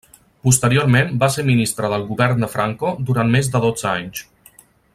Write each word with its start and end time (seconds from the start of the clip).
Posteriorment 0.45 1.11
va 1.23 1.29
ser 1.35 1.43
ministre 1.49 1.91
del 1.93 2.05
Govern 2.07 2.41
de 2.45 2.49
Franco 2.55 2.95
durant 3.11 3.31
més 3.37 3.51
de 3.57 3.63
dotze 3.67 3.91
anys. 3.91 4.25